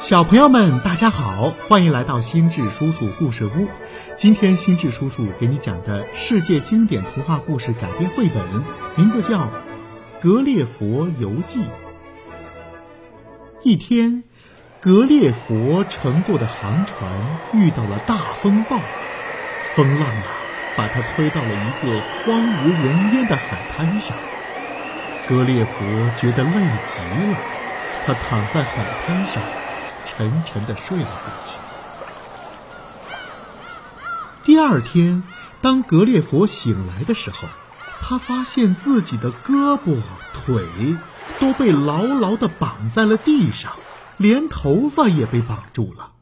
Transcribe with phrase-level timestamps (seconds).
[0.00, 3.68] 小朋友们，大家好，欢迎来到心智叔叔故事屋。
[4.16, 8.42] 今天心智叔叔给你讲的世界经典童话故事改编绘本，
[8.96, 9.40] 名字叫
[10.18, 11.60] 《格列佛游记》。
[13.62, 14.24] 一天，
[14.80, 17.12] 格列佛乘坐的航船
[17.52, 18.80] 遇到了大风暴，
[19.74, 20.22] 风浪啊，
[20.76, 24.16] 把他推到了一个荒无人烟的海滩上。
[25.28, 25.84] 格列佛
[26.16, 26.52] 觉得累
[26.82, 27.38] 极了，
[28.06, 29.42] 他躺在海滩上。
[30.04, 31.58] 沉沉的睡了过去。
[34.42, 35.22] 第二天，
[35.60, 37.48] 当格列佛醒来的时候，
[38.00, 40.00] 他发现自己的胳膊、
[40.32, 40.64] 腿
[41.38, 43.76] 都被牢牢的绑在了地上，
[44.16, 46.12] 连头发也被绑住了。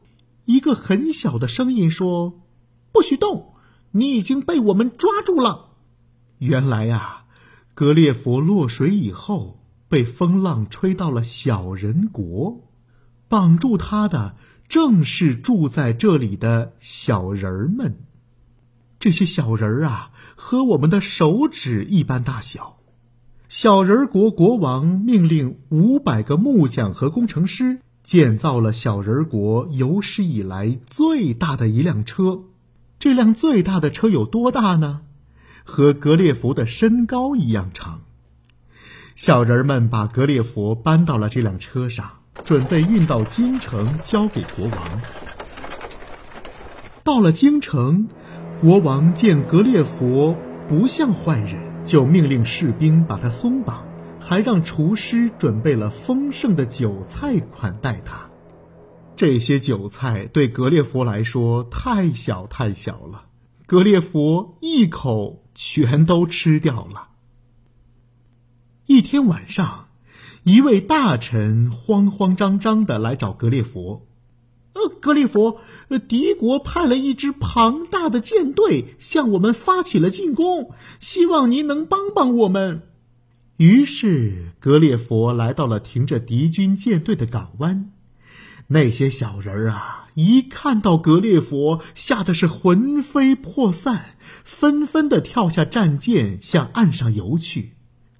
[0.45, 2.41] 一个很小的声音说
[2.91, 3.53] ：“不许动，
[3.91, 5.69] 你已经被我们抓住了。”
[6.39, 7.23] 原来呀，
[7.73, 12.68] 格列佛落水以后，被风浪吹到了小人国。
[13.29, 14.35] 绑住他的
[14.67, 17.99] 正是住在这里的小人儿们。
[18.99, 22.77] 这些小人儿啊，和我们的手指一般大小。
[23.47, 32.43] 小人国国王命令五百个木匠和工程师建造了小人国有史以来最大的一辆车。
[32.99, 35.01] 这辆最大的车有多大呢？
[35.63, 38.01] 和格列佛的身高一样长。
[39.15, 42.18] 小人们把格列佛搬到了这辆车上。
[42.43, 45.01] 准备运到京城，交给国王。
[47.03, 48.07] 到了京城，
[48.61, 50.35] 国王见格列佛
[50.67, 53.85] 不像坏人，就命令士兵把他松绑，
[54.19, 58.29] 还让厨师准备了丰盛的酒菜款待他。
[59.15, 63.25] 这些酒菜对格列佛来说太小太小了，
[63.65, 67.09] 格列佛一口全都吃掉了。
[68.85, 69.88] 一天晚上。
[70.49, 74.07] 一位大臣慌慌张张的来找格列佛，
[74.73, 82.81] 呃，格列佛，呃敌国派了一支庞大的舰队向我们发起了进攻，希望您能帮帮我们。
[83.57, 87.91] 于是格列佛来到了停着敌军舰队的港湾，
[88.69, 97.73] 那些小人儿啊，一看到格列佛，吓得是魂飞魄散，纷纷的跳下战舰向岸上游去。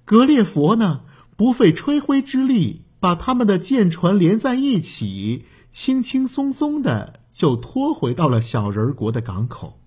[0.04, 1.00] 格列佛呢？
[1.40, 9.80] 不费吹灰之力，把他们的舰船连在一起，轻轻松松的就拖回到了小人国的港口。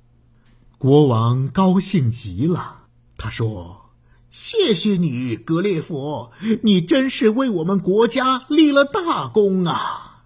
[0.80, 2.86] 国王高兴极了，
[3.18, 3.91] 他说
[4.34, 6.31] ：“谢谢你，格列佛，
[6.64, 10.24] 你真是为我们国家立了大功啊！”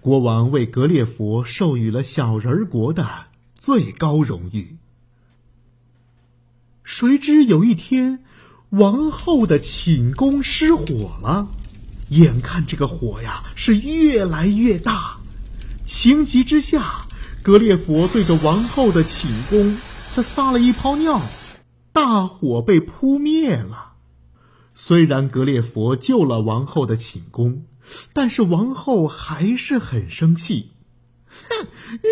[0.00, 3.24] 国王为格列佛授予了小人国的
[3.58, 4.76] 最高荣誉。
[6.84, 8.22] 谁知有一天。
[8.70, 11.48] 王后的寝宫失火了，
[12.08, 15.18] 眼看这个火呀是越来越大，
[15.84, 17.06] 情急之下，
[17.42, 19.78] 格列佛对着王后的寝宫，
[20.14, 21.22] 他撒了一泡尿，
[21.92, 23.92] 大火被扑灭了。
[24.74, 27.64] 虽然格列佛救了王后的寝宫，
[28.12, 30.72] 但是王后还是很生气。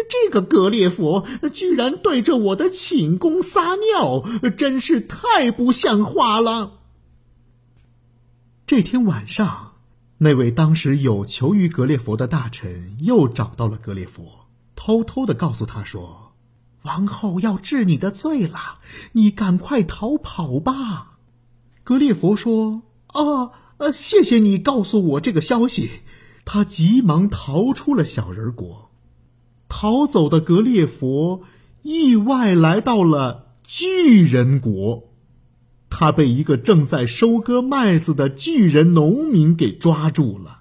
[0.08, 4.24] 这个格列佛居然对着我的寝宫撒尿，
[4.56, 6.80] 真是太不像话了。
[8.66, 9.72] 这天晚上，
[10.18, 16.32] 那位当时有求于格列佛的大臣又找到了格列佛，偷偷的告诉他说
[16.82, 18.78] ：“王后要治你的罪了，
[19.12, 21.18] 你赶快逃跑吧。”
[21.84, 22.82] 格列佛说
[23.12, 25.90] ：“啊，呃，谢谢你告诉我这个消息。”
[26.46, 28.90] 他急忙逃出了小人国。
[29.76, 31.42] 逃走的格列佛
[31.82, 35.08] 意外来到了巨人国，
[35.90, 40.60] 他被一个正在收割麦子的巨人农民给抓住了。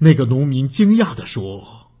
[0.00, 1.92] 那个农民惊讶地说：“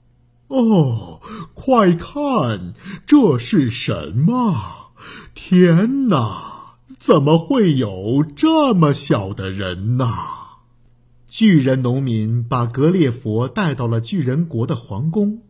[0.48, 1.20] 哦，
[1.54, 2.74] 快看，
[3.06, 4.90] 这是什么？
[5.34, 10.12] 天哪，怎么会有这么小的人呢？”
[11.30, 15.42] 巨人农民把格列佛带到了巨人国的皇宫。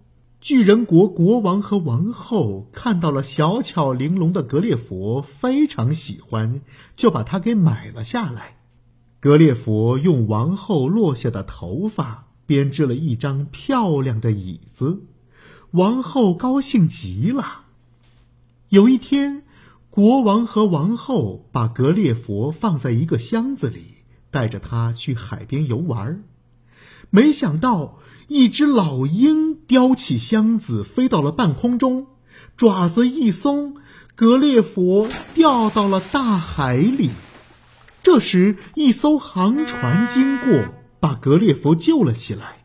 [0.45, 6.61] 巨人国国王和王后看到了小巧玲珑的格列佛，非常喜欢，
[6.97, 8.59] 就把它给买了下来。
[9.21, 15.05] 格列佛用王后落下的头发编织了一张漂亮的椅子，
[15.71, 17.63] 王后高兴极了。
[18.69, 19.45] 有一天，
[19.89, 23.81] 国王和王后把格列佛放在一个箱子里，
[24.31, 26.23] 带着他去海边游玩，
[27.09, 27.99] 没想到。
[28.29, 32.07] 一只老鹰叼起箱子飞到了半空中，
[32.57, 33.77] 爪子一松，
[34.15, 37.11] 格列佛掉到了大海里。
[38.03, 42.65] 这时，一艘航船经过，把格列佛救了起来。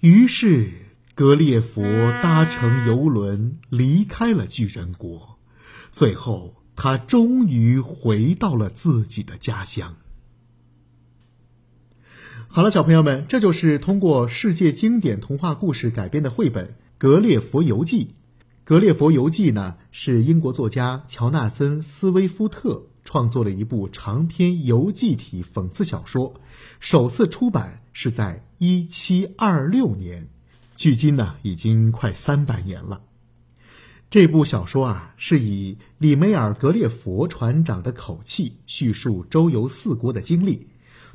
[0.00, 0.72] 于是，
[1.14, 1.82] 格列佛
[2.22, 5.38] 搭乘游轮离开了巨人国，
[5.92, 9.96] 最后他终于回到了自己的家乡。
[12.52, 16.66] 好了，小朋友们，这就是通过世界经典童话故事改编的绘本
[16.98, 18.06] 《格列佛游记》。
[18.64, 26.34] 《格列佛游记》呢，是英国作家乔纳森·斯威夫特创作了一部长篇游记体讽刺小说，
[26.80, 30.26] 首次出版是在一七二六年。
[30.74, 33.02] 距今呢，已经快三百年了。
[34.10, 40.66] 这部小说啊，是以里梅尔·格列佛船长的口气叙述周游四国的经历，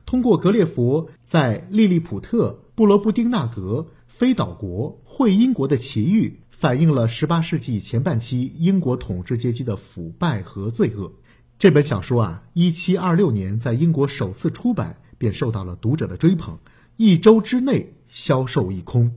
[0.06, 11.13] 通过格列佛在利利普特、布罗布丁纳格、飞岛国、会英国的奇遇，反映了十八世纪前半期英国统治阶级的腐败和罪恶。
[11.57, 16.60] 这本小说啊一七二六年在英国首次出版，便受到了读者的追捧，
[16.98, 19.16] 一周之内销售一空。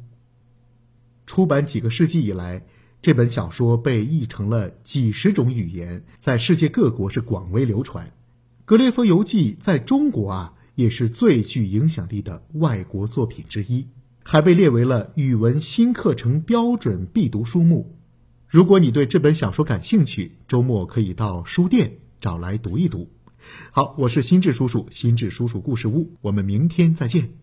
[1.27, 2.65] 出版几个世纪以来，
[3.03, 8.07] 这本小说被译成了几十种语言，在世界各国是广为流传。
[8.65, 13.89] 《格列佛游记》在中国啊，也是最具影响力的外国作品之一，
[14.23, 17.99] 还被列为了语文新课程标准必读书目。
[18.47, 23.11] 如果你对这本小说感兴趣，周末可以到书店找来读一读。
[23.73, 27.39] 好，我是心智叔叔，心智叔叔故事屋，我们明天再见。